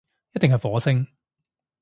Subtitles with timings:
[0.33, 1.05] 一定係火星